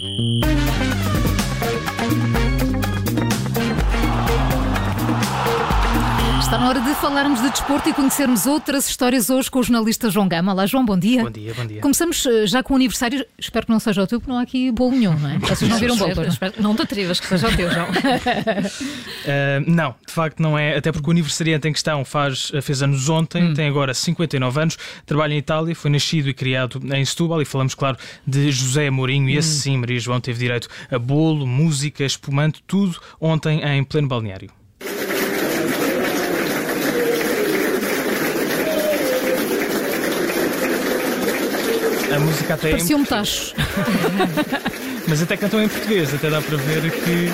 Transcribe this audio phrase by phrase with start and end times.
[0.00, 1.07] Thank you.
[6.68, 10.52] Hora de falarmos de desporto e conhecermos outras histórias hoje com o jornalista João Gama.
[10.52, 11.24] Olá, João, bom dia.
[11.24, 11.80] Bom dia, bom dia.
[11.80, 13.24] Começamos eh, já com o aniversário.
[13.38, 15.38] Espero que não seja o teu, porque não há aqui bolo nenhum, não é?
[15.48, 16.62] Vocês não viram bolo, não?
[16.62, 17.88] Não te atrevas que seja o teu, João.
[17.88, 22.82] Uh, não, de facto não é, até porque o aniversariante em questão faz, eh, fez
[22.82, 27.40] anos ontem, tem agora 59 anos, trabalha em Itália, foi nascido e criado em Setúbal
[27.40, 27.96] e falamos, claro,
[28.26, 33.00] de José Mourinho e esse sim, Maria João teve direito a bolo, música, espumante, tudo
[33.18, 34.57] ontem em pleno balneário.
[42.18, 43.54] A música até é Parecia um tacho.
[45.06, 47.30] Mas até cantam em português, até dá para ver que.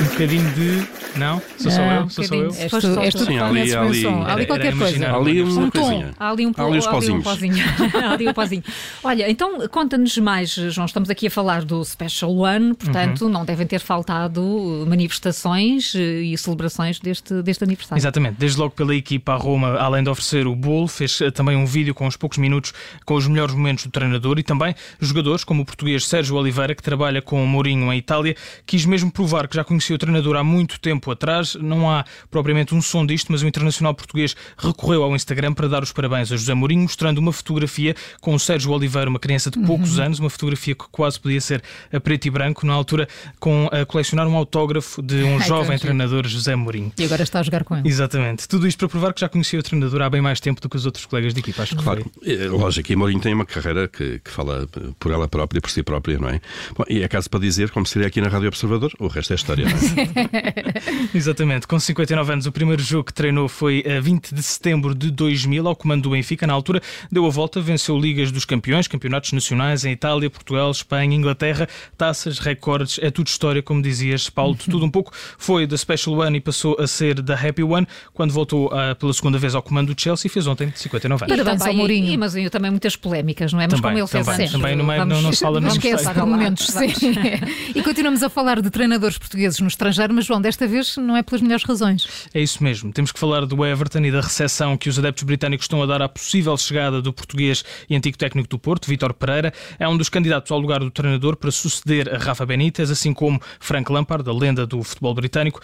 [0.00, 0.97] Um bocadinho de.
[1.18, 1.42] Não?
[1.58, 2.08] Sou só eu?
[2.10, 2.48] Sou só eu?
[2.54, 4.22] És tu, és Sim, conheces ali- ali- som.
[4.22, 5.14] Há ali qualquer coisa.
[5.16, 6.04] Ali Um tom.
[6.18, 7.24] Há ali um, ali uns um pozinhos.
[7.24, 7.64] pozinho.
[8.04, 8.62] Há ali um pozinho.
[9.02, 10.86] Olha, então conta-nos mais, João.
[10.86, 13.28] Estamos aqui a falar do Special One, portanto, Uhum.
[13.30, 18.00] não devem ter faltado manifestações e celebrações deste, deste aniversário.
[18.00, 21.56] Exatamente, desde logo pela equipa a Roma, além de oferecer o bolo, fez eh, também
[21.56, 22.72] um vídeo com uns poucos minutos
[23.04, 26.82] com os melhores momentos do treinador e também jogadores como o português Sérgio Oliveira, que
[26.82, 30.44] trabalha com o Mourinho em Itália, quis mesmo provar que já conhecia o treinador há
[30.44, 31.54] muito tempo atrás.
[31.54, 35.82] Não há propriamente um som disto, mas o internacional português recorreu ao Instagram para dar
[35.82, 39.58] os parabéns a José Mourinho, mostrando uma fotografia com o Sérgio Oliveira, uma criança de
[39.60, 43.68] poucos anos, uma fotografia que quase podia ser a preto e branco, na altura com
[43.72, 46.92] a colecionar um autógrafo de um Ai, jovem treinador, José Mourinho.
[46.98, 47.88] E agora está a jogar com ele.
[47.88, 48.46] Exatamente.
[48.48, 50.76] Tudo isto para provar que já conhecia o treinador há bem mais tempo do que
[50.76, 51.62] os outros colegas de equipa.
[51.62, 52.34] Acho que Claro, foi.
[52.34, 55.82] é, lógico, e Mourinho tem uma carreira que, que fala por ela própria, por si
[55.82, 56.40] própria, não é?
[56.76, 59.36] Bom, e é caso para dizer, como seria aqui na Rádio Observador, o resto é
[59.36, 59.78] história, não é?
[61.14, 61.66] Exatamente.
[61.66, 65.66] Com 59 anos, o primeiro jogo que treinou foi a 20 de setembro de 2000,
[65.66, 66.46] ao comando do Benfica.
[66.46, 71.14] Na altura, deu a volta, venceu Ligas dos Campeões, campeonatos nacionais em Itália, Portugal, Espanha,
[71.16, 72.98] Inglaterra, taças, recordes.
[73.02, 74.54] É tudo história, como dizias, Paulo.
[74.56, 75.12] de Tudo um pouco.
[75.38, 79.12] Foi da Special One e passou a ser da Happy One, quando voltou ah, pela
[79.12, 81.34] segunda vez ao comando do Chelsea e fez ontem 59 anos.
[81.34, 82.12] E Parabéns também- ao Mourinho.
[82.12, 83.64] e- Mas e também muitas polémicas, não é?
[83.64, 85.60] Mas Também, como ele fez também, anos, também no meio- vamos- não- não se fala
[85.60, 86.88] nos Esquece momentos, sim.
[87.74, 91.22] E continuamos a falar de treinadores portugueses no estrangeiro, mas João, desta vez não é
[91.22, 92.28] pelas melhores razões.
[92.32, 92.92] É isso mesmo.
[92.92, 96.02] Temos que falar do Everton e da recessão que os adeptos britânicos estão a dar
[96.02, 99.52] à possível chegada do português e antigo técnico do Porto, Vítor Pereira.
[99.78, 103.40] É um dos candidatos ao lugar do treinador para suceder a Rafa Benítez, assim como
[103.60, 105.60] Frank Lampard, a lenda do futebol britânico,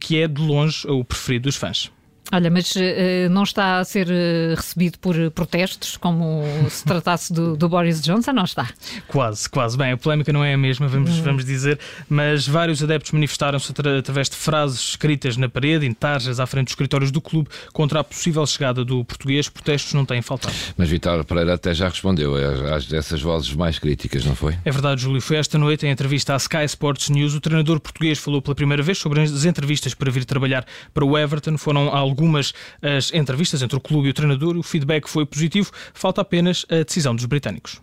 [0.00, 1.90] que é de longe o preferido dos fãs.
[2.30, 7.56] Olha, mas eh, não está a ser eh, recebido por protestos, como se tratasse do,
[7.56, 8.68] do Boris Johnson, não está?
[9.06, 9.78] Quase, quase.
[9.78, 11.78] Bem, a polémica não é a mesma, vamos, vamos dizer,
[12.08, 16.66] mas vários adeptos manifestaram-se atra- através de frases escritas na parede, em tarjas à frente
[16.66, 19.48] dos escritórios do clube, contra a possível chegada do português.
[19.48, 20.54] Protestos não têm faltado.
[20.76, 22.34] Mas Vitor Pereira até já respondeu
[22.74, 24.54] às, dessas vozes mais críticas, não foi?
[24.64, 25.20] É verdade, Júlio.
[25.22, 28.82] Foi esta noite, em entrevista à Sky Sports News, o treinador português falou pela primeira
[28.82, 31.56] vez sobre as entrevistas para vir trabalhar para o Everton.
[31.56, 32.52] Foram algumas
[32.82, 34.56] as entrevistas entre o clube e o treinador.
[34.56, 35.70] O feedback foi positivo.
[35.94, 37.80] Falta apenas a decisão dos britânicos.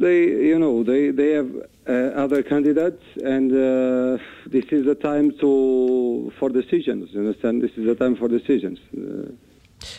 [0.00, 1.50] They, you know, they they have
[1.88, 4.18] uh, other candidates, and uh,
[4.50, 7.10] this is time to for decisions.
[7.12, 7.62] You understand?
[7.62, 8.78] This is time for decisions.
[8.94, 9.32] Uh,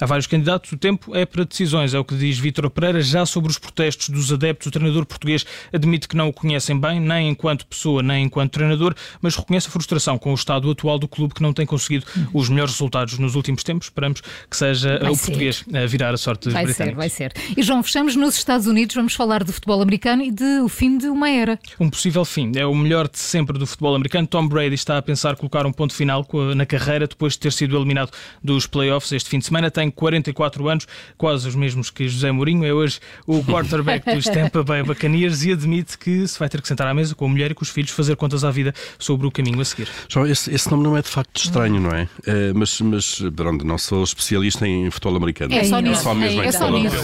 [0.00, 3.00] Há vários candidatos, o tempo é para decisões, é o que diz Vítor Pereira.
[3.00, 7.00] Já sobre os protestos dos adeptos, o treinador português admite que não o conhecem bem,
[7.00, 11.08] nem enquanto pessoa, nem enquanto treinador, mas reconhece a frustração com o estado atual do
[11.08, 13.86] clube que não tem conseguido os melhores resultados nos últimos tempos.
[13.86, 15.26] Esperamos que seja Vai o ser.
[15.26, 17.32] português a virar a sorte dos Vai ser, vai ser.
[17.56, 20.96] E João, fechamos nos Estados Unidos, vamos falar de futebol americano e de o fim
[20.98, 21.58] de uma era.
[21.80, 22.52] Um possível fim.
[22.56, 24.26] É o melhor de sempre do futebol americano.
[24.26, 27.76] Tom Brady está a pensar colocar um ponto final na carreira depois de ter sido
[27.76, 28.10] eliminado
[28.42, 29.70] dos playoffs este fim de semana.
[29.72, 32.64] Tem 44 anos, quase os mesmos que José Mourinho.
[32.64, 36.68] É hoje o quarterback dos Tampa Bay Buccaneers e admite que se vai ter que
[36.68, 39.26] sentar à mesa com a mulher e com os filhos fazer contas à vida sobre
[39.26, 39.88] o caminho a seguir.
[40.08, 42.08] João, esse, esse nome não é de facto estranho, não é?
[42.26, 45.54] Eh, mas, mas pronto, não sou especialista em futebol americano.
[45.54, 46.02] É só nisso.
[46.02, 46.96] Só mesmo É em só nisso.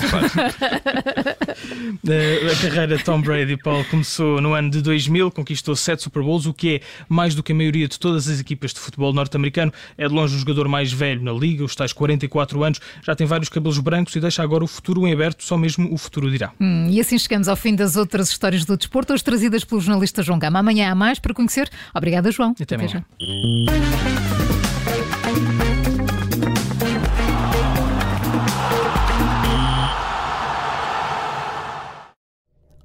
[2.09, 6.22] Eh, A carreira de Tom Brady, Paulo, começou no ano de 2000, conquistou sete Super
[6.22, 9.13] Bowls, o que é mais do que a maioria de todas as equipas de futebol
[9.13, 9.72] norte-americano.
[9.97, 13.27] É de longe o jogador mais velho na liga, os tais 44 anos, já tem
[13.27, 16.53] vários cabelos brancos e deixa agora o futuro em aberto, só mesmo o futuro dirá.
[16.60, 20.22] Hum, e assim chegamos ao fim das outras histórias do desporto, hoje trazidas pelo jornalista
[20.22, 20.59] João Gama.
[20.59, 21.68] Amanhã há mais para conhecer.
[21.95, 22.54] Obrigada, João.
[22.60, 23.04] Até amanhã.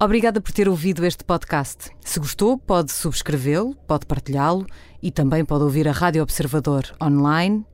[0.03, 1.89] Obrigada por ter ouvido este podcast.
[2.01, 4.67] Se gostou, pode subscrevê-lo, pode partilhá-lo
[5.01, 7.65] e também pode ouvir a Rádio Observador online